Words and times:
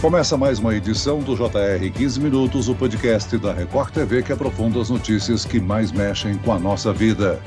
Começa 0.00 0.34
mais 0.34 0.58
uma 0.58 0.74
edição 0.74 1.20
do 1.20 1.36
JR 1.36 1.90
15 1.94 2.20
Minutos, 2.20 2.70
o 2.70 2.74
podcast 2.74 3.36
da 3.36 3.52
Record 3.52 3.92
TV 3.92 4.22
que 4.22 4.32
aprofunda 4.32 4.80
as 4.80 4.88
notícias 4.88 5.44
que 5.44 5.60
mais 5.60 5.92
mexem 5.92 6.38
com 6.38 6.54
a 6.54 6.58
nossa 6.58 6.90
vida. 6.90 7.38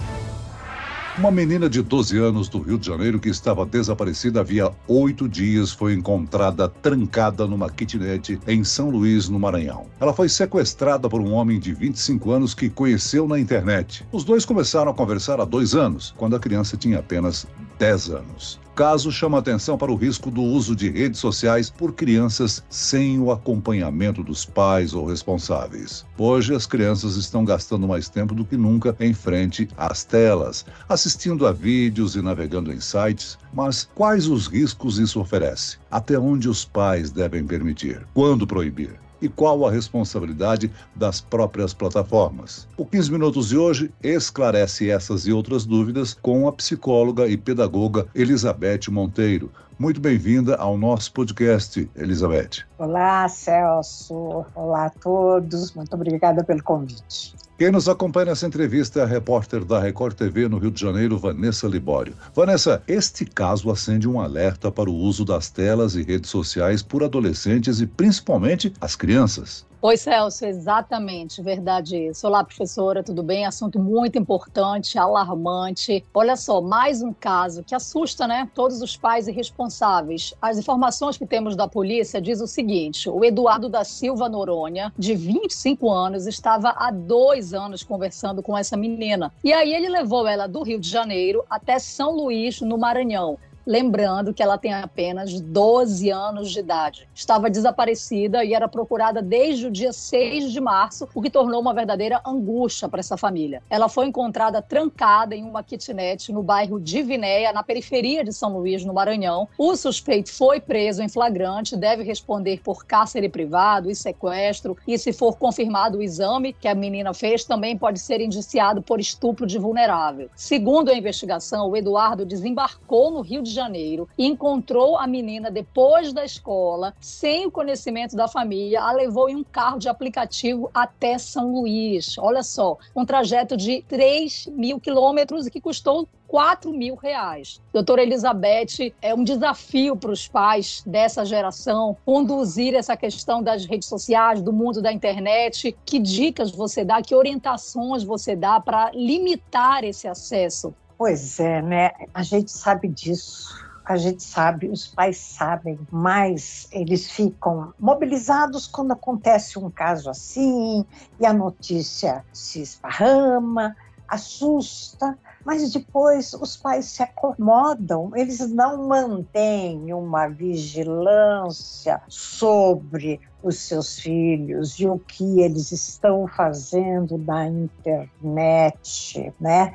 Uma 1.17 1.31
menina 1.31 1.67
de 1.67 1.81
12 1.81 2.15
anos 2.19 2.47
do 2.47 2.59
Rio 2.59 2.77
de 2.77 2.85
Janeiro 2.85 3.19
que 3.19 3.29
estava 3.29 3.65
desaparecida 3.65 4.41
havia 4.41 4.71
oito 4.87 5.27
dias 5.27 5.71
foi 5.71 5.93
encontrada 5.93 6.67
trancada 6.67 7.47
numa 7.47 7.71
kitnet 7.71 8.39
em 8.47 8.63
São 8.63 8.91
Luís, 8.91 9.29
no 9.29 9.39
Maranhão. 9.39 9.87
Ela 9.99 10.13
foi 10.13 10.29
sequestrada 10.29 11.09
por 11.09 11.21
um 11.21 11.33
homem 11.33 11.59
de 11.59 11.73
25 11.73 12.31
anos 12.31 12.53
que 12.53 12.69
conheceu 12.69 13.27
na 13.27 13.39
internet. 13.39 14.05
Os 14.11 14.23
dois 14.23 14.45
começaram 14.45 14.91
a 14.91 14.93
conversar 14.93 15.39
há 15.39 15.45
dois 15.45 15.73
anos, 15.73 16.13
quando 16.17 16.35
a 16.35 16.39
criança 16.39 16.77
tinha 16.77 16.99
apenas 16.99 17.47
10 17.77 18.09
anos 18.09 18.63
caso 18.75 19.11
chama 19.11 19.37
atenção 19.37 19.77
para 19.77 19.91
o 19.91 19.95
risco 19.95 20.31
do 20.31 20.41
uso 20.41 20.75
de 20.75 20.89
redes 20.89 21.19
sociais 21.19 21.69
por 21.69 21.93
crianças 21.93 22.63
sem 22.69 23.19
o 23.19 23.31
acompanhamento 23.31 24.23
dos 24.23 24.45
pais 24.45 24.93
ou 24.93 25.05
responsáveis. 25.05 26.05
Hoje, 26.17 26.55
as 26.55 26.65
crianças 26.65 27.15
estão 27.15 27.45
gastando 27.45 27.87
mais 27.87 28.09
tempo 28.09 28.33
do 28.33 28.43
que 28.43 28.57
nunca 28.57 28.95
em 28.99 29.13
frente 29.13 29.67
às 29.77 30.03
telas, 30.03 30.65
assistindo 30.89 31.45
a 31.45 31.51
vídeos 31.51 32.15
e 32.15 32.21
navegando 32.21 32.73
em 32.73 32.79
sites. 32.79 33.37
Mas 33.53 33.87
quais 33.93 34.27
os 34.27 34.47
riscos 34.47 34.97
isso 34.97 35.19
oferece? 35.19 35.77
Até 35.91 36.17
onde 36.17 36.49
os 36.49 36.65
pais 36.65 37.11
devem 37.11 37.45
permitir? 37.45 38.01
Quando 38.13 38.47
proibir? 38.47 39.02
E 39.23 39.29
qual 39.29 39.65
a 39.65 39.71
responsabilidade 39.71 40.69
das 40.93 41.21
próprias 41.21 41.73
plataformas. 41.73 42.67
O 42.77 42.85
15 42.85 43.11
Minutos 43.11 43.49
de 43.49 43.57
hoje 43.57 43.89
esclarece 44.03 44.89
essas 44.89 45.25
e 45.25 45.31
outras 45.31 45.65
dúvidas 45.65 46.13
com 46.13 46.47
a 46.47 46.51
psicóloga 46.51 47.27
e 47.27 47.37
pedagoga 47.37 48.05
Elizabeth 48.13 48.91
Monteiro. 48.91 49.49
Muito 49.79 49.99
bem-vinda 49.99 50.55
ao 50.55 50.77
nosso 50.77 51.11
podcast, 51.13 51.89
Elizabeth. 51.95 52.63
Olá, 52.77 53.27
Celso. 53.27 54.45
Olá 54.53 54.85
a 54.85 54.89
todos. 54.89 55.73
Muito 55.73 55.93
obrigada 55.93 56.43
pelo 56.43 56.61
convite. 56.61 57.33
Quem 57.55 57.69
nos 57.69 57.87
acompanha 57.87 58.25
nessa 58.25 58.47
entrevista 58.47 58.99
é 58.99 59.03
a 59.03 59.05
repórter 59.05 59.63
da 59.63 59.79
Record 59.79 60.15
TV 60.15 60.47
no 60.47 60.57
Rio 60.57 60.71
de 60.71 60.81
Janeiro, 60.81 61.19
Vanessa 61.19 61.67
Libório. 61.67 62.15
Vanessa, 62.33 62.81
este 62.87 63.25
caso 63.25 63.69
acende 63.69 64.07
um 64.07 64.19
alerta 64.19 64.71
para 64.71 64.89
o 64.89 64.95
uso 64.95 65.23
das 65.23 65.51
telas 65.51 65.93
e 65.93 66.01
redes 66.01 66.31
sociais 66.31 66.81
por 66.81 67.03
adolescentes 67.03 67.79
e 67.79 67.85
principalmente 67.85 68.73
as 68.81 68.95
crianças. 68.95 69.63
Oi, 69.85 69.97
Celso, 69.97 70.45
exatamente, 70.45 71.41
verdade 71.41 72.07
isso. 72.07 72.25
Olá, 72.25 72.41
professora, 72.41 73.03
tudo 73.03 73.21
bem? 73.21 73.45
Assunto 73.45 73.77
muito 73.77 74.17
importante, 74.17 74.97
alarmante. 74.97 76.05
Olha 76.13 76.37
só, 76.37 76.61
mais 76.61 77.01
um 77.01 77.11
caso 77.11 77.65
que 77.65 77.75
assusta, 77.75 78.25
né? 78.25 78.49
Todos 78.55 78.81
os 78.81 78.95
pais 78.95 79.27
irresponsáveis. 79.27 80.33
As 80.41 80.57
informações 80.57 81.17
que 81.17 81.25
temos 81.25 81.57
da 81.57 81.67
polícia 81.67 82.21
diz 82.21 82.39
o 82.39 82.47
seguinte: 82.47 83.09
o 83.09 83.25
Eduardo 83.25 83.67
da 83.67 83.83
Silva 83.83 84.29
Noronha, 84.29 84.93
de 84.97 85.15
25 85.15 85.91
anos, 85.91 86.27
estava 86.27 86.69
há 86.77 86.89
dois 86.89 87.53
anos 87.53 87.83
conversando 87.83 88.41
com 88.41 88.57
essa 88.57 88.77
menina. 88.77 89.33
E 89.43 89.51
aí 89.51 89.73
ele 89.73 89.89
levou 89.89 90.25
ela 90.25 90.47
do 90.47 90.63
Rio 90.63 90.79
de 90.79 90.87
Janeiro 90.87 91.43
até 91.49 91.77
São 91.77 92.15
Luís, 92.15 92.61
no 92.61 92.77
Maranhão. 92.77 93.37
Lembrando 93.65 94.33
que 94.33 94.43
ela 94.43 94.57
tem 94.57 94.73
apenas 94.73 95.39
12 95.39 96.09
anos 96.09 96.51
de 96.51 96.59
idade. 96.59 97.07
Estava 97.15 97.49
desaparecida 97.49 98.43
e 98.43 98.53
era 98.53 98.67
procurada 98.67 99.21
desde 99.21 99.67
o 99.67 99.71
dia 99.71 99.93
6 99.93 100.51
de 100.51 100.59
março, 100.59 101.07
o 101.15 101.21
que 101.21 101.29
tornou 101.29 101.61
uma 101.61 101.73
verdadeira 101.73 102.21
angústia 102.25 102.89
para 102.89 102.99
essa 102.99 103.15
família. 103.15 103.63
Ela 103.69 103.87
foi 103.87 104.07
encontrada 104.07 104.61
trancada 104.61 105.33
em 105.33 105.45
uma 105.45 105.63
kitnet 105.63 106.29
no 106.33 106.43
bairro 106.43 106.77
Divinéia, 106.77 107.53
na 107.53 107.63
periferia 107.63 108.21
de 108.21 108.33
São 108.33 108.57
Luís, 108.57 108.83
no 108.83 108.93
Maranhão. 108.93 109.47
O 109.57 109.77
suspeito 109.77 110.33
foi 110.33 110.59
preso 110.59 111.01
em 111.01 111.07
flagrante, 111.07 111.77
deve 111.77 112.03
responder 112.03 112.59
por 112.61 112.85
cárcere 112.85 113.29
privado 113.29 113.89
e 113.89 113.95
sequestro. 113.95 114.75
E 114.85 114.97
se 114.97 115.13
for 115.13 115.37
confirmado 115.37 115.99
o 115.99 116.03
exame 116.03 116.51
que 116.51 116.67
a 116.67 116.75
menina 116.75 117.13
fez, 117.13 117.45
também 117.45 117.77
pode 117.77 117.99
ser 117.99 118.19
indiciado 118.19 118.81
por 118.81 118.99
estupro 118.99 119.47
de 119.47 119.57
vulnerável. 119.57 120.29
Segundo 120.35 120.89
a 120.89 120.93
investigação, 120.93 121.69
o 121.69 121.77
Eduardo 121.77 122.25
desembarcou 122.25 123.09
no 123.09 123.21
Rio 123.21 123.41
de 123.41 123.52
Janeiro, 123.53 124.07
encontrou 124.17 124.97
a 124.97 125.07
menina 125.07 125.49
depois 125.49 126.11
da 126.11 126.25
escola, 126.25 126.93
sem 126.99 127.45
o 127.45 127.51
conhecimento 127.51 128.15
da 128.15 128.27
família, 128.27 128.81
a 128.81 128.91
levou 128.91 129.29
em 129.29 129.35
um 129.35 129.43
carro 129.43 129.79
de 129.79 129.87
aplicativo 129.87 130.69
até 130.73 131.17
São 131.17 131.53
Luís. 131.53 132.17
Olha 132.17 132.43
só, 132.43 132.77
um 132.95 133.05
trajeto 133.05 133.55
de 133.55 133.81
3 133.87 134.47
mil 134.47 134.79
quilômetros 134.79 135.47
que 135.49 135.61
custou 135.61 136.07
4 136.33 136.73
mil 136.73 136.95
reais. 136.95 137.61
Doutora 137.71 138.01
Elizabeth, 138.01 138.91
é 139.03 139.13
um 139.13 139.23
desafio 139.23 139.95
para 139.95 140.09
os 140.09 140.27
pais 140.27 140.81
dessa 140.83 141.23
geração 141.23 141.95
conduzir 142.03 142.73
essa 142.73 142.97
questão 142.97 143.43
das 143.43 143.65
redes 143.65 143.87
sociais, 143.87 144.41
do 144.41 144.51
mundo 144.51 144.81
da 144.81 144.91
internet. 144.91 145.77
Que 145.85 145.99
dicas 145.99 146.49
você 146.49 146.83
dá, 146.83 147.03
que 147.03 147.13
orientações 147.13 148.03
você 148.03 148.35
dá 148.35 148.59
para 148.59 148.89
limitar 148.95 149.83
esse 149.83 150.07
acesso? 150.07 150.73
Pois 151.03 151.37
é, 151.37 151.61
né? 151.61 151.91
A 152.13 152.23
gente 152.23 152.49
sabe 152.49 152.87
disso. 152.87 153.61
A 153.83 153.97
gente 153.97 154.23
sabe, 154.23 154.69
os 154.69 154.87
pais 154.87 155.17
sabem, 155.17 155.77
mas 155.91 156.69
eles 156.71 157.11
ficam 157.11 157.73
mobilizados 157.77 158.67
quando 158.67 158.93
acontece 158.93 159.59
um 159.59 159.69
caso 159.69 160.09
assim 160.09 160.85
e 161.19 161.25
a 161.25 161.33
notícia 161.33 162.23
se 162.31 162.61
esparrama, 162.61 163.75
assusta, 164.07 165.19
mas 165.45 165.73
depois 165.73 166.33
os 166.35 166.55
pais 166.55 166.85
se 166.85 167.03
acomodam, 167.03 168.11
eles 168.15 168.39
não 168.49 168.87
mantêm 168.87 169.93
uma 169.93 170.29
vigilância 170.29 172.01
sobre 172.07 173.19
os 173.43 173.59
seus 173.59 173.99
filhos 173.99 174.79
e 174.79 174.87
o 174.87 174.97
que 174.99 175.41
eles 175.41 175.73
estão 175.73 176.25
fazendo 176.29 177.17
na 177.17 177.47
internet, 177.47 179.33
né? 179.41 179.73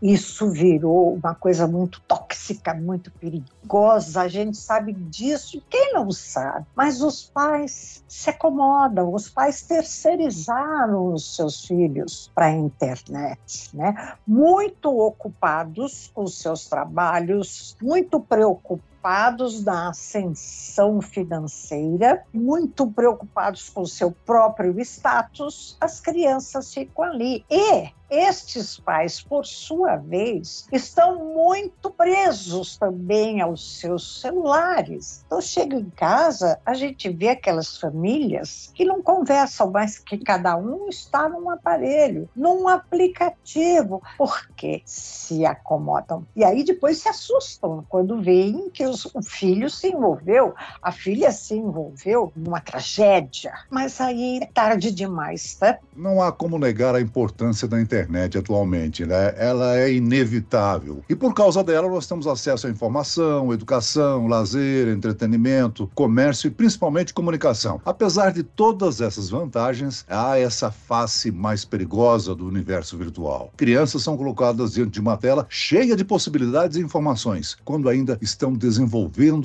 Isso 0.00 0.50
virou 0.50 1.14
uma 1.14 1.34
coisa 1.34 1.66
muito 1.66 2.00
tóxica, 2.02 2.72
muito 2.72 3.10
perigosa. 3.12 4.22
A 4.22 4.28
gente 4.28 4.56
sabe 4.56 4.92
disso, 4.92 5.62
quem 5.68 5.92
não 5.92 6.10
sabe? 6.10 6.66
Mas 6.74 7.02
os 7.02 7.24
pais 7.24 8.04
se 8.06 8.30
acomodam, 8.30 9.12
os 9.12 9.28
pais 9.28 9.62
terceirizaram 9.62 11.12
os 11.12 11.34
seus 11.36 11.64
filhos 11.64 12.30
para 12.34 12.46
a 12.46 12.52
internet, 12.52 13.70
né? 13.74 14.14
Muito 14.26 14.88
ocupados 14.98 16.10
com 16.14 16.26
seus 16.26 16.66
trabalhos, 16.66 17.76
muito 17.82 18.20
preocupados 18.20 18.88
preocupados 18.98 19.64
na 19.64 19.90
ascensão 19.90 21.00
financeira, 21.00 22.24
muito 22.32 22.86
preocupados 22.90 23.68
com 23.70 23.82
o 23.82 23.86
seu 23.86 24.10
próprio 24.10 24.78
status, 24.80 25.76
as 25.80 26.00
crianças 26.00 26.74
ficam 26.74 27.04
ali. 27.04 27.44
E 27.48 27.90
estes 28.10 28.78
pais, 28.80 29.20
por 29.20 29.44
sua 29.44 29.96
vez, 29.96 30.66
estão 30.72 31.26
muito 31.34 31.90
presos 31.90 32.76
também 32.78 33.40
aos 33.40 33.80
seus 33.80 34.20
celulares. 34.20 35.22
Então, 35.26 35.40
chega 35.40 35.76
em 35.76 35.90
casa, 35.90 36.58
a 36.64 36.72
gente 36.72 37.08
vê 37.10 37.28
aquelas 37.28 37.76
famílias 37.76 38.70
que 38.74 38.84
não 38.84 39.02
conversam 39.02 39.70
mais, 39.70 39.98
que 39.98 40.16
cada 40.16 40.56
um 40.56 40.88
está 40.88 41.28
num 41.28 41.50
aparelho, 41.50 42.28
num 42.34 42.66
aplicativo, 42.66 44.02
porque 44.16 44.82
se 44.86 45.44
acomodam. 45.44 46.26
E 46.34 46.42
aí 46.42 46.64
depois 46.64 46.98
se 46.98 47.08
assustam 47.08 47.84
quando 47.88 48.22
veem 48.22 48.70
que 48.70 48.86
o 49.14 49.22
filho 49.22 49.68
se 49.70 49.88
envolveu, 49.88 50.54
a 50.82 50.92
filha 50.92 51.30
se 51.30 51.54
envolveu 51.54 52.32
numa 52.36 52.60
tragédia. 52.60 53.52
Mas 53.70 54.00
aí 54.00 54.40
é 54.42 54.46
tarde 54.46 54.90
demais, 54.90 55.54
tá? 55.54 55.78
Não 55.96 56.22
há 56.22 56.32
como 56.32 56.58
negar 56.58 56.94
a 56.94 57.00
importância 57.00 57.66
da 57.66 57.80
internet 57.80 57.98
internet 57.98 58.38
atualmente, 58.38 59.04
né? 59.04 59.34
Ela 59.36 59.76
é 59.76 59.92
inevitável. 59.92 61.02
E 61.08 61.14
por 61.14 61.34
causa 61.34 61.62
dela, 61.64 61.88
nós 61.88 62.06
temos 62.06 62.26
acesso 62.26 62.66
à 62.66 62.70
informação, 62.70 63.52
educação, 63.52 64.26
lazer, 64.26 64.88
entretenimento, 64.88 65.90
comércio 65.94 66.48
e 66.48 66.50
principalmente 66.50 67.14
comunicação. 67.14 67.80
Apesar 67.84 68.32
de 68.32 68.42
todas 68.42 69.00
essas 69.00 69.30
vantagens, 69.30 70.04
há 70.08 70.38
essa 70.38 70.70
face 70.70 71.30
mais 71.30 71.64
perigosa 71.64 72.34
do 72.34 72.46
universo 72.46 72.96
virtual. 72.96 73.52
Crianças 73.56 74.02
são 74.02 74.16
colocadas 74.16 74.72
diante 74.72 74.92
de 74.92 75.00
uma 75.00 75.16
tela 75.16 75.46
cheia 75.48 75.96
de 75.96 76.04
possibilidades 76.04 76.76
e 76.76 76.80
informações, 76.80 77.56
quando 77.64 77.88
ainda 77.88 78.18
estão 78.20 78.52
desenvolvendo 78.52 78.77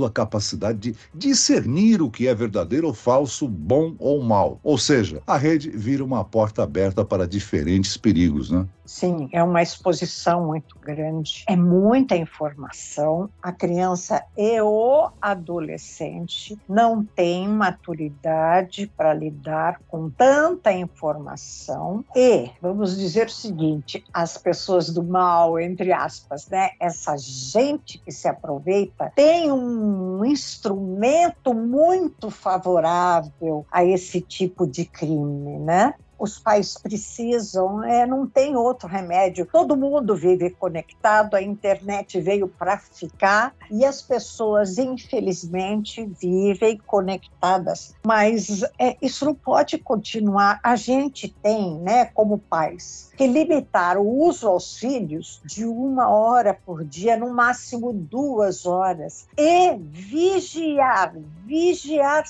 a 0.05 0.09
capacidade 0.09 0.91
de 0.91 0.95
discernir 1.13 2.01
o 2.01 2.09
que 2.09 2.27
é 2.27 2.35
verdadeiro 2.35 2.87
ou 2.87 2.93
falso, 2.93 3.47
bom 3.47 3.95
ou 3.99 4.21
mal. 4.21 4.59
Ou 4.63 4.77
seja, 4.77 5.21
a 5.25 5.37
rede 5.37 5.69
vira 5.69 6.03
uma 6.03 6.23
porta 6.23 6.63
aberta 6.63 7.03
para 7.03 7.27
diferentes 7.27 7.97
perigos 7.97 8.43
né? 8.49 8.67
Sim, 8.85 9.29
é 9.31 9.41
uma 9.41 9.61
exposição 9.61 10.47
muito 10.47 10.77
grande, 10.77 11.45
é 11.47 11.55
muita 11.55 12.17
informação. 12.17 13.29
A 13.41 13.51
criança 13.51 14.23
e 14.37 14.59
o 14.59 15.09
adolescente 15.21 16.59
não 16.67 17.03
têm 17.03 17.47
maturidade 17.47 18.91
para 18.97 19.13
lidar 19.13 19.79
com 19.87 20.09
tanta 20.09 20.71
informação. 20.73 22.03
E, 22.13 22.49
vamos 22.61 22.97
dizer 22.97 23.27
o 23.27 23.31
seguinte: 23.31 24.03
as 24.13 24.37
pessoas 24.37 24.89
do 24.89 25.03
mal, 25.03 25.57
entre 25.57 25.93
aspas, 25.93 26.49
né? 26.49 26.71
Essa 26.79 27.15
gente 27.17 27.97
que 27.97 28.11
se 28.11 28.27
aproveita, 28.27 29.13
tem 29.23 29.49
um 29.49 30.25
instrumento 30.25 31.53
muito 31.53 32.29
favorável 32.29 33.65
a 33.71 33.85
esse 33.85 34.19
tipo 34.19 34.67
de 34.67 34.83
crime, 34.83 35.59
né? 35.59 35.93
Os 36.17 36.39
pais 36.39 36.75
precisam, 36.77 37.83
é, 37.83 38.05
não 38.05 38.27
tem 38.27 38.55
outro 38.55 38.87
remédio. 38.87 39.47
Todo 39.51 39.75
mundo 39.75 40.15
vive 40.15 40.49
conectado, 40.51 41.35
a 41.35 41.41
internet 41.41 42.19
veio 42.19 42.47
para 42.47 42.77
ficar 42.77 43.53
e 43.69 43.83
as 43.85 44.01
pessoas, 44.01 44.77
infelizmente, 44.77 46.05
vivem 46.05 46.77
conectadas. 46.77 47.95
Mas 48.05 48.63
é, 48.79 48.95
isso 49.01 49.25
não 49.25 49.35
pode 49.35 49.77
continuar. 49.77 50.59
A 50.63 50.75
gente 50.75 51.27
tem, 51.27 51.79
né, 51.79 52.05
como 52.05 52.37
pais, 52.37 53.11
que 53.17 53.27
limitar 53.27 53.97
o 53.97 54.07
uso 54.25 54.47
aos 54.47 54.77
filhos 54.77 55.41
de 55.45 55.65
uma 55.65 56.09
hora 56.09 56.53
por 56.53 56.83
dia, 56.83 57.17
no 57.17 57.33
máximo 57.33 57.91
duas 57.93 58.65
horas, 58.65 59.27
e 59.37 59.75
vigiar, 59.77 61.13
vigiar 61.45 62.23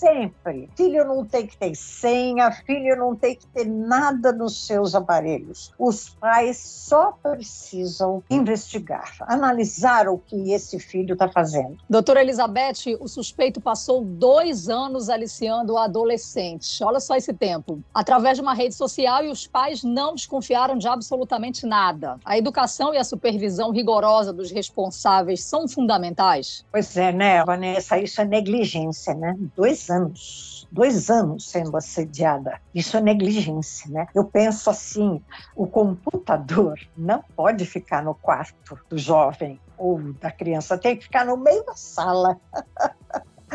sempre. 0.00 0.70
Filho 0.74 1.04
não 1.04 1.24
tem 1.24 1.46
que 1.46 1.56
ter 1.56 1.74
senha, 1.74 2.50
filho 2.50 2.96
não 2.96 3.14
tem 3.14 3.36
que 3.36 3.46
ter 3.46 3.66
nada 3.66 4.32
nos 4.32 4.66
seus 4.66 4.94
aparelhos. 4.94 5.72
Os 5.78 6.08
pais 6.08 6.56
só 6.56 7.12
precisam 7.12 8.22
investigar, 8.30 9.14
analisar 9.20 10.08
o 10.08 10.16
que 10.16 10.52
esse 10.52 10.78
filho 10.78 11.12
está 11.12 11.28
fazendo. 11.28 11.76
Doutora 11.88 12.22
Elizabeth, 12.22 12.96
o 12.98 13.06
suspeito 13.06 13.60
passou 13.60 14.02
dois 14.02 14.68
anos 14.70 15.10
aliciando 15.10 15.74
o 15.74 15.78
adolescente. 15.78 16.82
Olha 16.82 17.00
só 17.00 17.14
esse 17.14 17.34
tempo. 17.34 17.82
Através 17.92 18.38
de 18.38 18.42
uma 18.42 18.54
rede 18.54 18.74
social 18.74 19.22
e 19.24 19.28
os 19.28 19.46
pais 19.46 19.84
não 19.84 20.14
desconfiaram 20.14 20.78
de 20.78 20.88
absolutamente 20.88 21.66
nada. 21.66 22.18
A 22.24 22.38
educação 22.38 22.94
e 22.94 22.96
a 22.96 23.04
supervisão 23.04 23.70
rigorosa 23.70 24.32
dos 24.32 24.50
responsáveis 24.50 25.42
são 25.44 25.68
fundamentais? 25.68 26.64
Pois 26.72 26.96
é, 26.96 27.12
né, 27.12 27.44
Vanessa? 27.44 27.98
Isso 27.98 28.20
é 28.20 28.24
negligência, 28.24 29.14
né? 29.14 29.36
Dois 29.54 29.89
anos, 29.90 30.66
dois 30.70 31.10
anos 31.10 31.48
sendo 31.48 31.76
assediada. 31.76 32.60
Isso 32.74 32.96
é 32.96 33.00
negligência, 33.00 33.90
né? 33.90 34.06
Eu 34.14 34.24
penso 34.24 34.70
assim, 34.70 35.22
o 35.56 35.66
computador 35.66 36.78
não 36.96 37.22
pode 37.36 37.66
ficar 37.66 38.02
no 38.02 38.14
quarto 38.14 38.78
do 38.88 38.96
jovem 38.96 39.60
ou 39.76 40.00
da 40.14 40.30
criança, 40.30 40.78
tem 40.78 40.96
que 40.96 41.04
ficar 41.04 41.24
no 41.24 41.36
meio 41.36 41.64
da 41.64 41.74
sala. 41.74 42.40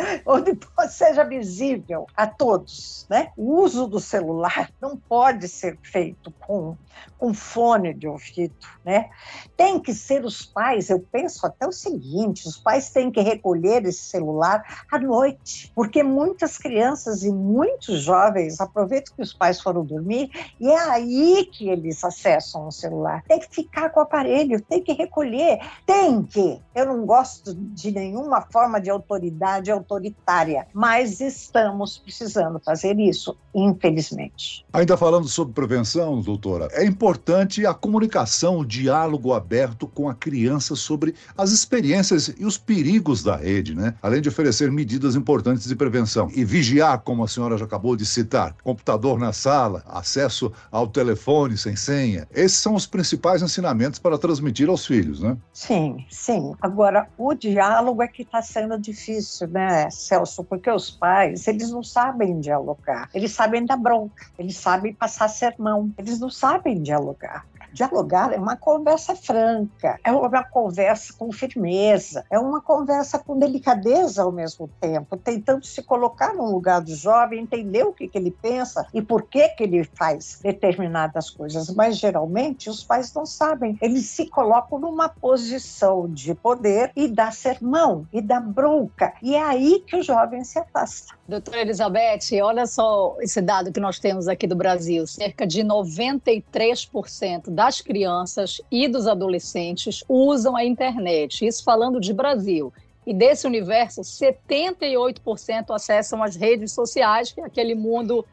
onde 0.25 0.57
seja 0.89 1.23
visível 1.23 2.07
a 2.15 2.27
todos. 2.27 3.05
Né? 3.09 3.31
O 3.37 3.61
uso 3.61 3.87
do 3.87 3.99
celular 3.99 4.71
não 4.81 4.97
pode 4.97 5.47
ser 5.47 5.77
feito 5.81 6.31
com, 6.39 6.75
com 7.17 7.33
fone 7.33 7.93
de 7.93 8.07
ouvido. 8.07 8.55
Né? 8.83 9.09
Tem 9.55 9.79
que 9.79 9.93
ser 9.93 10.23
os 10.23 10.45
pais, 10.45 10.89
eu 10.89 10.99
penso 10.99 11.45
até 11.45 11.67
o 11.67 11.71
seguinte: 11.71 12.47
os 12.47 12.57
pais 12.57 12.89
têm 12.89 13.11
que 13.11 13.21
recolher 13.21 13.85
esse 13.85 14.03
celular 14.03 14.85
à 14.91 14.99
noite, 14.99 15.71
porque 15.75 16.03
muitas 16.03 16.57
crianças 16.57 17.23
e 17.23 17.31
muitos 17.31 18.01
jovens 18.01 18.59
aproveitam 18.59 19.15
que 19.15 19.21
os 19.21 19.33
pais 19.33 19.59
foram 19.59 19.85
dormir 19.85 20.29
e 20.59 20.69
é 20.69 20.89
aí 20.89 21.45
que 21.51 21.69
eles 21.69 22.03
acessam 22.03 22.67
o 22.67 22.71
celular. 22.71 23.23
Tem 23.27 23.39
que 23.39 23.53
ficar 23.53 23.89
com 23.89 23.99
o 23.99 24.03
aparelho, 24.03 24.61
tem 24.61 24.81
que 24.81 24.93
recolher, 24.93 25.59
tem 25.85 26.23
que. 26.23 26.61
Eu 26.73 26.85
não 26.85 27.05
gosto 27.05 27.53
de 27.55 27.91
nenhuma 27.91 28.41
forma 28.41 28.79
de 28.79 28.89
autoridade 28.89 29.71
autoritária, 29.95 30.67
mas 30.73 31.19
estamos 31.19 31.97
precisando 31.97 32.59
fazer 32.59 32.99
isso, 32.99 33.35
infelizmente. 33.53 34.65
Ainda 34.73 34.97
falando 34.97 35.27
sobre 35.27 35.53
prevenção, 35.53 36.21
doutora, 36.21 36.67
é 36.71 36.85
importante 36.85 37.65
a 37.65 37.73
comunicação, 37.73 38.59
o 38.59 38.65
diálogo 38.65 39.33
aberto 39.33 39.87
com 39.87 40.09
a 40.09 40.15
criança 40.15 40.75
sobre 40.75 41.15
as 41.37 41.51
experiências 41.51 42.33
e 42.37 42.45
os 42.45 42.57
perigos 42.57 43.23
da 43.23 43.35
rede, 43.35 43.73
né? 43.73 43.95
Além 44.01 44.21
de 44.21 44.29
oferecer 44.29 44.71
medidas 44.71 45.15
importantes 45.15 45.67
de 45.67 45.75
prevenção 45.75 46.29
e 46.33 46.43
vigiar, 46.43 46.99
como 47.01 47.23
a 47.23 47.27
senhora 47.27 47.57
já 47.57 47.65
acabou 47.65 47.95
de 47.95 48.05
citar, 48.05 48.55
computador 48.63 49.17
na 49.17 49.31
sala, 49.31 49.83
acesso 49.87 50.51
ao 50.71 50.87
telefone 50.87 51.57
sem 51.57 51.75
senha. 51.75 52.27
Esses 52.33 52.57
são 52.57 52.75
os 52.75 52.85
principais 52.85 53.41
ensinamentos 53.41 53.99
para 53.99 54.17
transmitir 54.17 54.69
aos 54.69 54.85
filhos, 54.85 55.21
né? 55.21 55.37
Sim, 55.53 56.05
sim. 56.09 56.53
Agora, 56.61 57.07
o 57.17 57.33
diálogo 57.33 58.01
é 58.01 58.07
que 58.07 58.23
está 58.23 58.41
sendo 58.41 58.77
difícil, 58.79 59.47
né? 59.47 59.84
Celso? 59.89 60.43
Porque 60.43 60.69
os 60.69 60.89
pais, 60.91 61.47
eles 61.47 61.71
não 61.71 61.83
sabem 61.83 62.39
dialogar. 62.39 63.09
Eles 63.13 63.31
sabem 63.31 63.65
dar 63.65 63.77
bronca, 63.77 64.25
eles 64.37 64.57
sabem 64.57 64.93
passar 64.93 65.27
sermão, 65.27 65.91
eles 65.97 66.19
não 66.19 66.29
sabem 66.29 66.81
dialogar. 66.81 67.45
Dialogar 67.75 68.31
é 68.31 68.37
uma 68.37 68.55
conversa 68.55 69.17
franca, 69.17 69.99
é 70.01 70.09
uma 70.09 70.45
conversa 70.45 71.11
com 71.11 71.29
firmeza, 71.29 72.23
é 72.29 72.39
uma 72.39 72.61
conversa 72.61 73.19
com 73.19 73.37
delicadeza 73.37 74.23
ao 74.23 74.31
mesmo 74.31 74.69
tempo, 74.79 75.17
tentando 75.17 75.65
se 75.65 75.83
colocar 75.83 76.33
no 76.33 76.49
lugar 76.49 76.79
do 76.79 76.95
jovem, 76.95 77.41
entender 77.41 77.83
o 77.83 77.91
que, 77.91 78.07
que 78.07 78.17
ele 78.17 78.31
pensa 78.31 78.87
e 78.93 79.01
por 79.01 79.23
que, 79.23 79.49
que 79.49 79.63
ele 79.63 79.83
faz 79.83 80.39
determinadas 80.41 81.29
coisas. 81.29 81.69
Mas 81.69 81.97
geralmente 81.97 82.69
os 82.69 82.81
pais 82.81 83.13
não 83.13 83.25
sabem, 83.25 83.77
eles 83.81 84.05
se 84.05 84.27
colocam 84.27 84.79
numa 84.79 85.09
posição 85.09 86.07
de 86.07 86.33
poder 86.33 86.93
e 86.95 87.09
dá 87.09 87.29
sermão 87.29 88.07
e 88.13 88.21
dá 88.21 88.39
bronca, 88.39 89.15
e 89.21 89.35
é 89.35 89.43
aí 89.43 89.83
que 89.85 89.97
o 89.97 90.01
jovem 90.01 90.45
se 90.45 90.57
afasta. 90.57 91.13
Doutora 91.27 91.59
Elizabeth, 91.59 92.39
olha 92.41 92.65
só 92.67 93.17
esse 93.19 93.41
dado 93.41 93.69
que 93.73 93.81
nós 93.81 93.99
temos 93.99 94.29
aqui 94.29 94.47
do 94.47 94.55
Brasil: 94.55 95.05
cerca 95.05 95.45
de 95.45 95.61
93% 95.61 97.49
das 97.65 97.81
crianças 97.81 98.61
e 98.71 98.87
dos 98.87 99.07
adolescentes 99.07 100.03
usam 100.07 100.55
a 100.55 100.63
internet. 100.63 101.45
Isso 101.45 101.63
falando 101.63 101.99
de 101.99 102.13
Brasil. 102.13 102.71
E 103.07 103.13
desse 103.13 103.47
universo, 103.47 104.01
78% 104.01 105.71
acessam 105.71 106.21
as 106.21 106.35
redes 106.35 106.71
sociais, 106.73 107.31
que 107.31 107.41
é 107.41 107.45
aquele 107.45 107.73
mundo, 107.73 108.23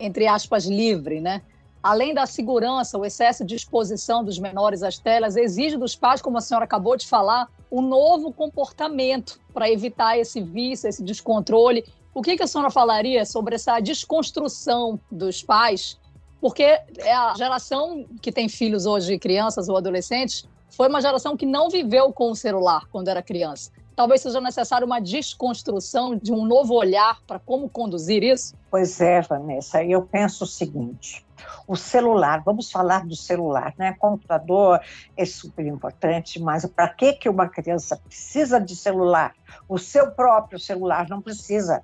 entre 0.00 0.26
aspas, 0.26 0.66
livre, 0.66 1.20
né? 1.20 1.42
Além 1.80 2.12
da 2.12 2.26
segurança, 2.26 2.98
o 2.98 3.04
excesso 3.04 3.44
de 3.44 3.54
exposição 3.54 4.24
dos 4.24 4.36
menores 4.36 4.82
às 4.82 4.98
telas 4.98 5.36
exige 5.36 5.76
dos 5.76 5.94
pais, 5.94 6.20
como 6.20 6.38
a 6.38 6.40
senhora 6.40 6.64
acabou 6.64 6.96
de 6.96 7.06
falar, 7.06 7.48
um 7.70 7.80
novo 7.80 8.32
comportamento 8.32 9.38
para 9.54 9.70
evitar 9.70 10.18
esse 10.18 10.40
vício, 10.40 10.88
esse 10.88 11.04
descontrole 11.04 11.84
o 12.16 12.22
que, 12.22 12.34
que 12.34 12.42
a 12.42 12.46
senhora 12.46 12.70
falaria 12.70 13.26
sobre 13.26 13.56
essa 13.56 13.78
desconstrução 13.78 14.98
dos 15.12 15.42
pais? 15.42 15.98
Porque 16.46 16.62
é 16.62 17.12
a 17.12 17.34
geração 17.34 18.06
que 18.22 18.30
tem 18.30 18.48
filhos 18.48 18.86
hoje, 18.86 19.18
crianças 19.18 19.68
ou 19.68 19.76
adolescentes, 19.76 20.48
foi 20.70 20.88
uma 20.88 21.00
geração 21.00 21.36
que 21.36 21.44
não 21.44 21.68
viveu 21.68 22.12
com 22.12 22.30
o 22.30 22.36
celular 22.36 22.86
quando 22.88 23.08
era 23.08 23.20
criança. 23.20 23.72
Talvez 23.96 24.20
seja 24.20 24.40
necessário 24.40 24.86
uma 24.86 25.00
desconstrução 25.00 26.14
de 26.14 26.32
um 26.32 26.44
novo 26.44 26.74
olhar 26.74 27.20
para 27.26 27.40
como 27.40 27.68
conduzir 27.68 28.22
isso? 28.22 28.54
Pois 28.70 29.00
é, 29.00 29.22
Vanessa, 29.22 29.82
eu 29.82 30.02
penso 30.02 30.44
o 30.44 30.46
seguinte: 30.46 31.26
o 31.66 31.74
celular, 31.74 32.44
vamos 32.44 32.70
falar 32.70 33.04
do 33.04 33.16
celular, 33.16 33.74
né? 33.76 33.96
Computador 33.98 34.80
é 35.16 35.24
super 35.24 35.66
importante, 35.66 36.40
mas 36.40 36.64
para 36.64 36.90
que 36.90 37.14
que 37.14 37.28
uma 37.28 37.48
criança 37.48 37.96
precisa 37.96 38.60
de 38.60 38.76
celular? 38.76 39.34
O 39.68 39.78
seu 39.78 40.12
próprio 40.12 40.60
celular 40.60 41.08
não 41.08 41.20
precisa 41.20 41.82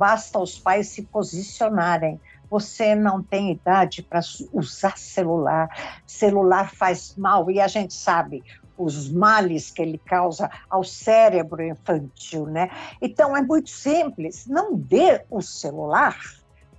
basta 0.00 0.38
os 0.38 0.58
pais 0.58 0.88
se 0.88 1.02
posicionarem. 1.02 2.18
Você 2.50 2.96
não 2.96 3.22
tem 3.22 3.52
idade 3.52 4.02
para 4.02 4.20
usar 4.52 4.98
celular. 4.98 5.68
Celular 6.04 6.74
faz 6.74 7.14
mal 7.16 7.48
e 7.50 7.60
a 7.60 7.68
gente 7.68 7.94
sabe 7.94 8.42
os 8.76 9.10
males 9.10 9.70
que 9.70 9.82
ele 9.82 9.98
causa 9.98 10.50
ao 10.68 10.82
cérebro 10.82 11.62
infantil, 11.62 12.46
né? 12.46 12.70
Então 13.00 13.36
é 13.36 13.42
muito 13.42 13.70
simples, 13.70 14.46
não 14.46 14.74
dê 14.74 15.24
o 15.30 15.40
celular 15.40 16.18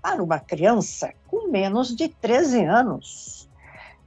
para 0.01 0.21
uma 0.21 0.39
criança 0.39 1.13
com 1.27 1.49
menos 1.49 1.95
de 1.95 2.09
13 2.09 2.65
anos. 2.65 3.49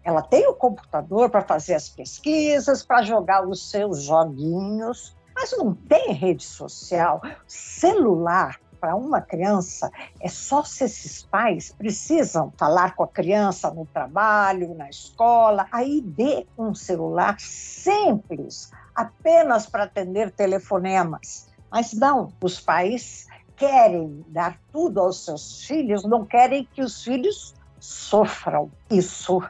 Ela 0.02 0.20
tem 0.20 0.46
o 0.46 0.54
computador 0.54 1.30
para 1.30 1.40
fazer 1.40 1.74
as 1.74 1.88
pesquisas, 1.88 2.84
para 2.84 3.02
jogar 3.02 3.46
os 3.48 3.70
seus 3.70 4.02
joguinhos, 4.02 5.16
mas 5.34 5.56
não 5.56 5.72
tem 5.74 6.12
rede 6.12 6.44
social. 6.44 7.22
Celular 7.46 8.60
para 8.84 8.94
uma 8.94 9.22
criança 9.22 9.90
é 10.20 10.28
só 10.28 10.62
se 10.62 10.84
esses 10.84 11.22
pais 11.22 11.72
precisam 11.72 12.52
falar 12.58 12.94
com 12.94 13.02
a 13.02 13.08
criança 13.08 13.70
no 13.70 13.86
trabalho, 13.86 14.74
na 14.74 14.90
escola, 14.90 15.66
aí 15.72 16.02
dê 16.02 16.46
um 16.58 16.74
celular 16.74 17.34
simples, 17.38 18.70
apenas 18.94 19.64
para 19.64 19.84
atender 19.84 20.30
telefonemas. 20.32 21.48
Mas 21.70 21.94
não, 21.94 22.30
os 22.42 22.60
pais 22.60 23.26
querem 23.56 24.22
dar 24.28 24.60
tudo 24.70 25.00
aos 25.00 25.24
seus 25.24 25.64
filhos, 25.64 26.04
não 26.04 26.26
querem 26.26 26.68
que 26.70 26.82
os 26.82 27.02
filhos 27.02 27.54
sofram. 27.80 28.70
Isso 28.90 29.42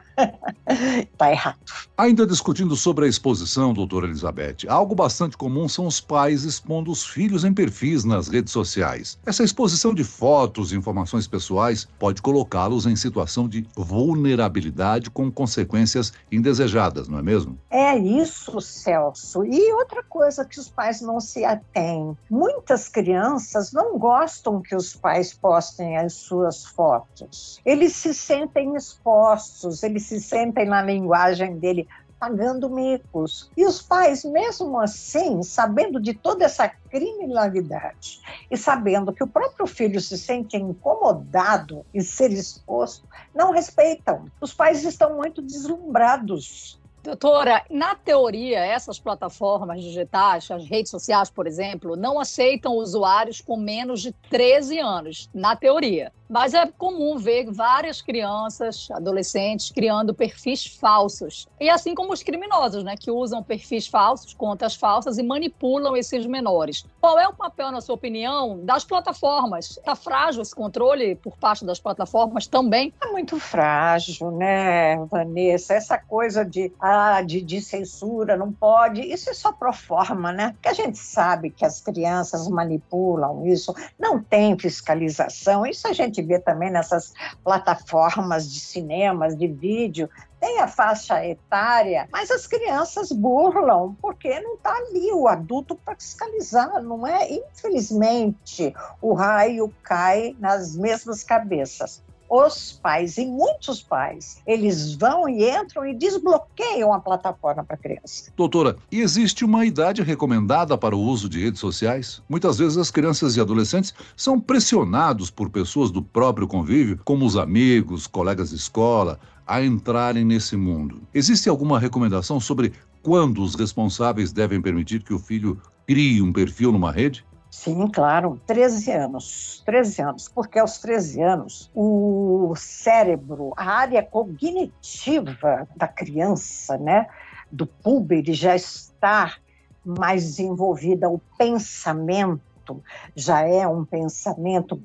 está 1.11 1.27
errado. 1.29 1.84
Ainda 1.97 2.27
discutindo 2.27 2.75
sobre 2.75 3.05
a 3.05 3.07
exposição, 3.07 3.73
doutora 3.73 4.05
Elizabeth, 4.05 4.67
algo 4.67 4.93
bastante 4.93 5.37
comum 5.37 5.69
são 5.69 5.87
os 5.87 6.01
pais 6.01 6.43
expondo 6.43 6.91
os 6.91 7.05
filhos 7.05 7.45
em 7.45 7.53
perfis 7.53 8.03
nas 8.03 8.27
redes 8.27 8.51
sociais. 8.51 9.17
Essa 9.25 9.45
exposição 9.45 9.93
de 9.93 10.03
fotos 10.03 10.73
e 10.73 10.75
informações 10.75 11.25
pessoais 11.25 11.87
pode 11.97 12.21
colocá-los 12.21 12.85
em 12.85 12.97
situação 12.97 13.47
de 13.47 13.65
vulnerabilidade 13.77 15.09
com 15.09 15.31
consequências 15.31 16.11
indesejadas, 16.29 17.07
não 17.07 17.17
é 17.17 17.21
mesmo? 17.21 17.57
É 17.69 17.97
isso, 17.97 18.59
Celso. 18.59 19.45
E 19.45 19.71
outra 19.71 20.03
coisa 20.03 20.43
que 20.43 20.59
os 20.59 20.67
pais 20.67 20.99
não 20.99 21.21
se 21.21 21.45
atêm: 21.45 22.17
muitas 22.29 22.89
crianças 22.89 23.71
não 23.71 23.97
gostam 23.97 24.61
que 24.61 24.75
os 24.75 24.93
pais 24.93 25.33
postem 25.33 25.95
as 25.95 26.11
suas 26.11 26.65
fotos. 26.65 27.61
Eles 27.65 27.95
se 27.95 28.13
sentem 28.13 28.75
expostos, 28.75 29.81
eles 29.81 30.03
se 30.03 30.19
sentem 30.19 30.65
na 30.65 30.81
linguagem 30.81 31.57
dele 31.57 31.84
pagando 32.25 32.67
micos. 32.71 33.51
E 33.55 33.63
os 33.65 33.83
pais, 33.83 34.25
mesmo 34.25 34.79
assim, 34.79 35.43
sabendo 35.43 36.01
de 36.01 36.15
toda 36.15 36.45
essa 36.45 36.67
criminalidade 36.67 38.19
e 38.49 38.57
sabendo 38.57 39.13
que 39.13 39.23
o 39.23 39.27
próprio 39.27 39.67
filho 39.67 40.01
se 40.01 40.17
sente 40.17 40.57
incomodado 40.57 41.85
em 41.93 42.01
ser 42.01 42.31
exposto, 42.31 43.07
não 43.33 43.51
respeitam. 43.51 44.25
Os 44.41 44.53
pais 44.53 44.83
estão 44.83 45.15
muito 45.15 45.39
deslumbrados 45.39 46.79
Doutora, 47.05 47.63
na 47.69 47.93
teoria, 47.93 48.65
essas 48.65 48.97
plataformas 48.97 49.79
digitais, 49.79 50.49
as 50.49 50.65
redes 50.65 50.89
sociais, 50.89 51.29
por 51.29 51.45
exemplo, 51.45 51.95
não 51.95 52.19
aceitam 52.19 52.73
usuários 52.73 53.39
com 53.39 53.55
menos 53.55 54.01
de 54.01 54.11
13 54.11 54.79
anos, 54.79 55.29
na 55.31 55.55
teoria. 55.55 56.11
Mas 56.27 56.55
é 56.55 56.65
comum 56.65 57.17
ver 57.19 57.51
várias 57.51 58.01
crianças, 58.01 58.89
adolescentes, 58.89 59.69
criando 59.69 60.11
perfis 60.11 60.65
falsos. 60.65 61.47
E 61.59 61.69
assim 61.69 61.93
como 61.93 62.11
os 62.11 62.23
criminosos, 62.23 62.83
né, 62.83 62.95
que 62.99 63.11
usam 63.11 63.43
perfis 63.43 63.85
falsos, 63.85 64.33
contas 64.33 64.75
falsas 64.75 65.19
e 65.19 65.23
manipulam 65.23 65.95
esses 65.95 66.25
menores. 66.25 66.83
Qual 66.99 67.19
é 67.19 67.27
o 67.27 67.33
papel, 67.33 67.71
na 67.71 67.79
sua 67.79 67.93
opinião, 67.93 68.59
das 68.65 68.83
plataformas? 68.83 69.77
Está 69.77 69.95
frágil 69.95 70.41
esse 70.41 70.55
controle 70.55 71.15
por 71.15 71.37
parte 71.37 71.63
das 71.63 71.79
plataformas 71.79 72.47
também? 72.47 72.91
É 72.99 73.11
muito 73.11 73.39
frágil, 73.39 74.31
né, 74.31 74.97
Vanessa? 75.05 75.75
Essa 75.75 75.99
coisa 75.99 76.43
de, 76.43 76.73
ah, 76.79 76.94
de, 77.25 77.61
censura, 77.61 78.35
não 78.35 78.51
pode. 78.51 79.01
Isso 79.01 79.29
é 79.29 79.33
só 79.33 79.51
pro 79.51 79.73
forma, 79.73 80.31
né? 80.31 80.51
Porque 80.53 80.69
a 80.69 80.73
gente 80.73 80.97
sabe 80.97 81.49
que 81.49 81.65
as 81.65 81.81
crianças 81.81 82.47
manipulam 82.47 83.45
isso, 83.45 83.75
não 83.99 84.21
tem 84.21 84.57
fiscalização. 84.57 85.65
Isso 85.65 85.87
a 85.87 85.93
gente 85.93 86.15
gente 86.15 86.21
vê 86.21 86.39
também 86.39 86.71
nessas 86.71 87.13
plataformas 87.43 88.51
de 88.51 88.59
cinemas, 88.59 89.35
de 89.35 89.47
vídeo, 89.47 90.09
tem 90.39 90.59
a 90.59 90.67
faixa 90.67 91.25
etária, 91.25 92.07
mas 92.11 92.29
as 92.29 92.45
crianças 92.45 93.11
burlam, 93.11 93.95
porque 94.01 94.39
não 94.39 94.55
está 94.55 94.73
ali 94.73 95.11
o 95.11 95.27
adulto 95.27 95.75
para 95.75 95.95
fiscalizar, 95.95 96.81
não 96.81 97.05
é? 97.05 97.31
Infelizmente, 97.31 98.73
o 99.01 99.13
raio 99.13 99.73
cai 99.83 100.35
nas 100.39 100.75
mesmas 100.75 101.23
cabeças 101.23 102.03
os 102.29 102.79
pais, 102.81 103.17
e 103.17 103.25
muitos 103.25 103.81
pais, 103.81 104.41
eles 104.45 104.95
vão 104.95 105.29
e 105.29 105.49
entram 105.49 105.85
e 105.85 105.93
desbloqueiam 105.93 106.93
a 106.93 106.99
plataforma 106.99 107.63
para 107.63 107.75
a 107.75 107.79
criança. 107.79 108.31
Doutora, 108.35 108.75
existe 108.91 109.45
uma 109.45 109.65
idade 109.65 110.01
recomendada 110.01 110.77
para 110.77 110.95
o 110.95 110.99
uso 110.99 111.29
de 111.29 111.43
redes 111.43 111.59
sociais? 111.59 112.21
Muitas 112.27 112.57
vezes 112.57 112.77
as 112.77 112.91
crianças 112.91 113.35
e 113.35 113.41
adolescentes 113.41 113.93
são 114.15 114.39
pressionados 114.39 115.29
por 115.29 115.49
pessoas 115.49 115.91
do 115.91 116.01
próprio 116.01 116.47
convívio, 116.47 116.99
como 117.03 117.25
os 117.25 117.37
amigos, 117.37 118.07
colegas 118.07 118.49
de 118.49 118.55
escola, 118.55 119.19
a 119.45 119.63
entrarem 119.63 120.25
nesse 120.25 120.57
mundo. 120.57 121.01
Existe 121.13 121.47
alguma 121.47 121.79
recomendação 121.79 122.39
sobre 122.39 122.73
quando 123.03 123.43
os 123.43 123.53
responsáveis 123.53 124.31
devem 124.31 124.59
permitir 124.59 125.03
que 125.03 125.13
o 125.13 125.19
filho 125.19 125.61
crie 125.85 126.21
um 126.21 126.33
perfil 126.33 126.71
numa 126.71 126.91
rede? 126.91 127.23
Sim, 127.49 127.87
claro, 127.87 128.39
13 128.45 128.91
anos. 128.91 129.63
13 129.65 130.01
anos, 130.01 130.27
porque 130.27 130.59
aos 130.59 130.77
13 130.79 131.21
anos 131.21 131.71
o 131.73 132.53
cérebro, 132.55 133.53
a 133.55 133.65
área 133.65 134.03
cognitiva 134.03 135.67
da 135.75 135.87
criança, 135.87 136.77
né, 136.77 137.07
do 137.51 137.65
puber, 137.65 138.23
já 138.33 138.55
está 138.55 139.35
mais 139.83 140.23
desenvolvida, 140.23 141.09
o 141.09 141.19
pensamento 141.37 142.83
já 143.15 143.41
é 143.41 143.67
um 143.67 143.85
pensamento 143.85 144.81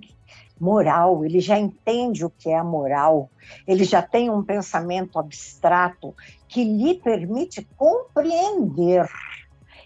moral, 0.61 1.25
ele 1.25 1.41
já 1.41 1.59
entende 1.59 2.25
o 2.25 2.31
que 2.31 2.51
é 2.51 2.59
a 2.59 2.63
moral, 2.63 3.31
ele 3.67 3.83
já 3.83 4.03
tem 4.03 4.29
um 4.29 4.45
pensamento 4.45 5.19
abstrato 5.19 6.15
que 6.47 6.63
lhe 6.63 6.95
permite 6.95 7.67
compreender 7.77 9.09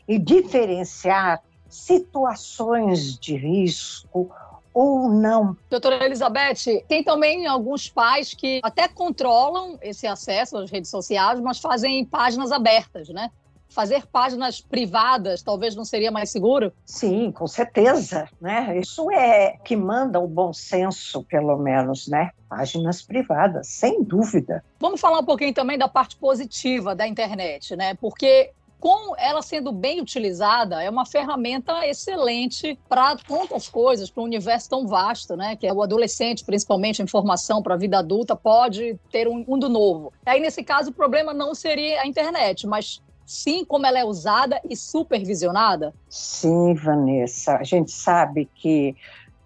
e 0.06 0.18
diferenciar 0.18 1.40
situações 1.74 3.18
de 3.18 3.36
risco 3.36 4.30
ou 4.72 5.08
não. 5.08 5.56
Doutora 5.68 6.04
Elizabeth, 6.04 6.82
tem 6.88 7.02
também 7.02 7.46
alguns 7.46 7.88
pais 7.88 8.34
que 8.34 8.60
até 8.62 8.88
controlam 8.88 9.78
esse 9.82 10.06
acesso 10.06 10.56
às 10.56 10.70
redes 10.70 10.90
sociais, 10.90 11.38
mas 11.40 11.58
fazem 11.58 12.04
páginas 12.04 12.50
abertas, 12.50 13.08
né? 13.08 13.30
Fazer 13.68 14.06
páginas 14.06 14.60
privadas 14.60 15.42
talvez 15.42 15.74
não 15.74 15.84
seria 15.84 16.10
mais 16.10 16.30
seguro? 16.30 16.72
Sim, 16.84 17.32
com 17.32 17.46
certeza, 17.46 18.28
né? 18.40 18.78
Isso 18.78 19.10
é 19.10 19.56
que 19.64 19.74
manda 19.76 20.20
o 20.20 20.28
bom 20.28 20.52
senso, 20.52 21.24
pelo 21.24 21.56
menos, 21.56 22.06
né? 22.06 22.30
Páginas 22.48 23.02
privadas, 23.02 23.66
sem 23.66 24.02
dúvida. 24.02 24.64
Vamos 24.78 25.00
falar 25.00 25.20
um 25.20 25.24
pouquinho 25.24 25.52
também 25.52 25.76
da 25.76 25.88
parte 25.88 26.16
positiva 26.16 26.94
da 26.94 27.06
internet, 27.06 27.74
né? 27.74 27.94
Porque 27.94 28.52
com 28.80 29.14
ela 29.16 29.40
sendo 29.40 29.72
bem 29.72 30.00
utilizada, 30.00 30.82
é 30.82 30.90
uma 30.90 31.06
ferramenta 31.06 31.86
excelente 31.86 32.78
para 32.88 33.16
tantas 33.16 33.68
coisas, 33.68 34.10
para 34.10 34.22
um 34.22 34.26
universo 34.26 34.68
tão 34.68 34.86
vasto, 34.86 35.36
né? 35.36 35.56
Que 35.56 35.66
é 35.66 35.72
o 35.72 35.82
adolescente, 35.82 36.44
principalmente 36.44 37.00
a 37.00 37.04
informação 37.04 37.62
para 37.62 37.74
a 37.74 37.78
vida 37.78 37.98
adulta, 37.98 38.36
pode 38.36 38.98
ter 39.10 39.26
um 39.26 39.44
mundo 39.46 39.68
novo. 39.68 40.12
Aí, 40.26 40.40
nesse 40.40 40.62
caso, 40.62 40.90
o 40.90 40.94
problema 40.94 41.32
não 41.32 41.54
seria 41.54 42.02
a 42.02 42.06
internet, 42.06 42.66
mas 42.66 43.02
sim 43.24 43.64
como 43.64 43.86
ela 43.86 43.98
é 43.98 44.04
usada 44.04 44.60
e 44.68 44.76
supervisionada? 44.76 45.94
Sim, 46.08 46.74
Vanessa. 46.74 47.56
A 47.56 47.64
gente 47.64 47.90
sabe 47.90 48.48
que 48.54 48.94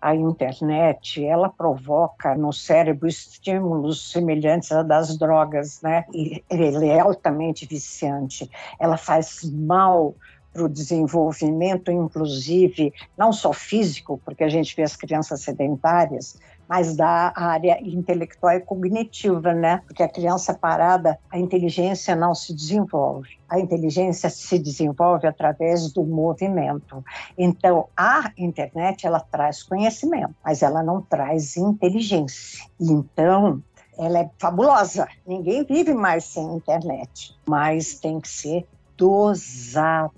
a 0.00 0.14
internet, 0.14 1.24
ela 1.24 1.48
provoca 1.48 2.34
no 2.34 2.52
cérebro 2.52 3.08
estímulos 3.08 4.12
semelhantes 4.12 4.70
a 4.72 4.82
das 4.82 5.16
drogas, 5.18 5.80
né? 5.82 6.04
E 6.12 6.42
ele 6.48 6.86
é 6.86 7.00
altamente 7.00 7.66
viciante. 7.66 8.50
Ela 8.78 8.96
faz 8.96 9.42
mal 9.44 10.14
para 10.52 10.64
o 10.64 10.68
desenvolvimento, 10.68 11.90
inclusive, 11.90 12.92
não 13.16 13.32
só 13.32 13.52
físico, 13.52 14.20
porque 14.24 14.44
a 14.44 14.48
gente 14.48 14.74
vê 14.74 14.82
as 14.82 14.96
crianças 14.96 15.42
sedentárias, 15.42 16.38
mas 16.68 16.94
da 16.94 17.32
área 17.34 17.78
intelectual 17.82 18.54
e 18.54 18.60
cognitiva, 18.60 19.54
né? 19.54 19.80
Porque 19.86 20.02
a 20.02 20.08
criança 20.08 20.52
parada, 20.52 21.18
a 21.30 21.38
inteligência 21.38 22.14
não 22.14 22.34
se 22.34 22.54
desenvolve. 22.54 23.30
A 23.48 23.58
inteligência 23.58 24.28
se 24.28 24.58
desenvolve 24.58 25.26
através 25.26 25.90
do 25.90 26.04
movimento. 26.04 27.02
Então, 27.38 27.88
a 27.96 28.30
internet 28.36 29.06
ela 29.06 29.20
traz 29.20 29.62
conhecimento, 29.62 30.34
mas 30.44 30.62
ela 30.62 30.82
não 30.82 31.00
traz 31.00 31.56
inteligência. 31.56 32.66
Então, 32.78 33.62
ela 33.98 34.18
é 34.18 34.30
fabulosa. 34.38 35.08
Ninguém 35.26 35.64
vive 35.64 35.94
mais 35.94 36.24
sem 36.24 36.44
internet, 36.54 37.34
mas 37.46 37.98
tem 37.98 38.20
que 38.20 38.28
ser 38.28 38.66
dosada. 38.96 40.12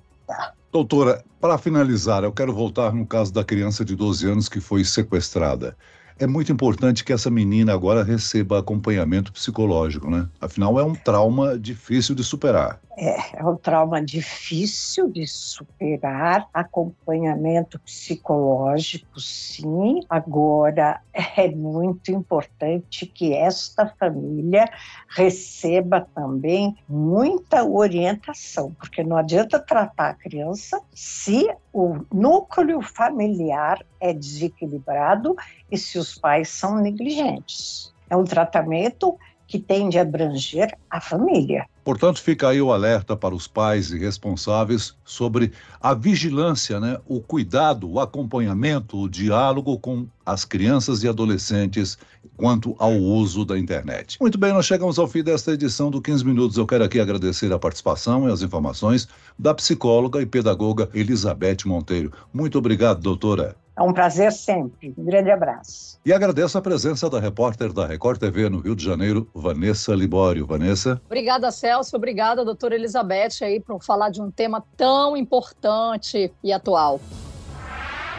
Doutora, 0.73 1.25
para 1.41 1.59
finalizar, 1.59 2.25
eu 2.25 2.33
quero 2.33 2.55
voltar 2.55 2.93
no 2.93 3.07
caso 3.07 3.33
da 3.33 3.45
criança 3.45 3.85
de 3.85 3.95
12 3.95 4.29
anos 4.29 4.49
que 4.49 4.61
foi 4.61 4.85
sequestrada 4.85 5.77
é 6.21 6.27
muito 6.27 6.53
importante 6.53 7.03
que 7.03 7.15
essa 7.15 7.31
menina 7.31 7.73
agora 7.73 8.05
receba 8.05 8.59
acompanhamento 8.59 9.33
psicológico, 9.33 10.11
né? 10.11 10.29
Afinal, 10.39 10.79
é 10.79 10.85
um 10.85 10.95
trauma 10.95 11.59
difícil 11.59 12.15
de 12.15 12.23
superar. 12.23 12.79
É, 12.99 13.39
é 13.39 13.45
um 13.47 13.57
trauma 13.57 14.05
difícil 14.05 15.11
de 15.11 15.27
superar, 15.27 16.47
acompanhamento 16.53 17.81
psicológico, 17.81 19.19
sim. 19.19 20.01
Agora, 20.11 21.01
é 21.15 21.49
muito 21.49 22.13
importante 22.13 23.07
que 23.07 23.33
esta 23.33 23.87
família 23.99 24.67
receba 25.09 26.07
também 26.15 26.77
muita 26.87 27.65
orientação, 27.65 28.75
porque 28.79 29.03
não 29.03 29.17
adianta 29.17 29.59
tratar 29.59 30.11
a 30.11 30.15
criança 30.15 30.79
se 30.93 31.49
o 31.73 31.99
núcleo 32.13 32.81
familiar 32.81 33.85
é 34.01 34.13
desequilibrado 34.13 35.37
e 35.71 35.79
se 35.79 35.99
os 35.99 36.17
pais 36.17 36.49
são 36.49 36.77
negligentes. 36.77 37.93
É 38.09 38.17
um 38.17 38.25
tratamento 38.25 39.17
que 39.51 39.59
tende 39.59 39.99
a 39.99 40.03
abranger 40.03 40.73
a 40.89 41.01
família. 41.01 41.67
Portanto, 41.83 42.23
fica 42.23 42.49
aí 42.49 42.63
o 42.63 42.73
alerta 42.73 43.17
para 43.17 43.35
os 43.35 43.49
pais 43.49 43.91
e 43.91 43.99
responsáveis 43.99 44.95
sobre 45.05 45.51
a 45.81 45.93
vigilância, 45.93 46.79
né? 46.79 46.99
o 47.05 47.21
cuidado, 47.21 47.91
o 47.91 47.99
acompanhamento, 47.99 48.97
o 48.97 49.09
diálogo 49.09 49.77
com 49.77 50.07
as 50.25 50.45
crianças 50.45 51.03
e 51.03 51.09
adolescentes 51.09 51.99
quanto 52.37 52.77
ao 52.79 52.93
uso 52.93 53.45
da 53.45 53.59
internet. 53.59 54.19
Muito 54.21 54.39
bem, 54.39 54.53
nós 54.53 54.67
chegamos 54.67 55.01
ao 55.01 55.09
fim 55.09 55.25
desta 55.25 55.51
edição 55.51 55.91
do 55.91 56.01
15 56.01 56.25
Minutos. 56.25 56.57
Eu 56.57 56.67
quero 56.67 56.85
aqui 56.85 57.01
agradecer 57.01 57.53
a 57.53 57.59
participação 57.59 58.29
e 58.29 58.33
as 58.33 58.43
informações 58.43 59.09
da 59.37 59.53
psicóloga 59.53 60.23
e 60.23 60.27
pedagoga 60.27 60.89
Elizabeth 60.95 61.67
Monteiro. 61.67 62.13
Muito 62.33 62.57
obrigado, 62.57 63.01
doutora. 63.01 63.57
É 63.81 63.83
um 63.83 63.95
prazer 63.95 64.31
sempre. 64.31 64.95
Um 64.99 65.05
grande 65.07 65.31
abraço. 65.31 65.99
E 66.05 66.13
agradeço 66.13 66.59
a 66.59 66.61
presença 66.61 67.09
da 67.09 67.19
repórter 67.19 67.73
da 67.73 67.87
Record 67.87 68.21
TV 68.21 68.47
no 68.51 68.61
Rio 68.61 68.77
de 68.77 68.85
Janeiro, 68.85 69.27
Vanessa 69.35 69.95
Libório. 69.95 70.47
Vanessa. 70.47 71.01
Obrigada, 71.07 71.51
Celso. 71.51 71.97
Obrigada, 71.97 72.45
doutora 72.45 72.75
Elizabeth, 72.75 73.43
aí, 73.43 73.59
por 73.59 73.83
falar 73.83 74.11
de 74.11 74.21
um 74.21 74.31
tema 74.31 74.63
tão 74.77 75.17
importante 75.17 76.31
e 76.45 76.53
atual. 76.53 77.01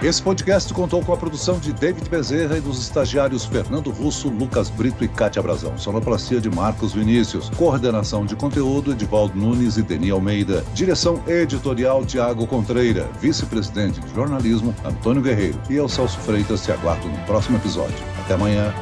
Esse 0.03 0.20
podcast 0.20 0.74
contou 0.74 1.05
com 1.05 1.13
a 1.13 1.17
produção 1.17 1.60
de 1.60 1.72
David 1.72 2.10
Bezerra 2.10 2.58
e 2.58 2.62
dos 2.62 2.81
estagiários 2.81 3.46
Fernando 3.46 3.91
Russo, 3.91 4.29
Lucas 4.29 4.67
Brito 4.67 5.03
e 5.03 5.08
Cátia 5.08 5.43
Brazão. 5.43 5.77
Sonoplastia 5.77 6.41
de 6.41 6.50
Marcos 6.50 6.93
Vinícius. 6.93 7.51
Coordenação 7.51 8.25
de 8.25 8.36
conteúdo 8.36 8.93
Edivaldo 8.93 9.38
Nunes 9.38 9.77
e 9.77 9.84
Deni 9.84 10.10
Almeida. 10.10 10.65
Direção 10.74 11.22
editorial 11.27 12.03
Tiago 12.03 12.48
Contreira. 12.48 13.08
Vice-presidente 13.22 14.00
de 14.00 14.12
jornalismo 14.12 14.74
Antônio 14.84 15.22
Guerreiro. 15.22 15.62
E 15.70 15.75
eu, 15.75 15.88
Celso 15.88 16.17
Freitas, 16.17 16.63
te 16.63 16.72
aguardo 16.72 17.08
no 17.08 17.17
próximo 17.25 17.58
episódio. 17.58 18.03
Até 18.25 18.34
amanhã. 18.34 18.74